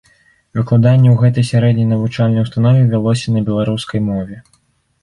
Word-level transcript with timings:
Выкладанне 0.59 1.09
ў 1.11 1.17
гэтай 1.23 1.45
сярэдняй 1.51 1.87
навучальнай 1.93 2.41
установе 2.47 2.83
вялося 2.95 3.27
на 3.39 3.47
беларускай 3.53 3.99
мове. 4.13 4.43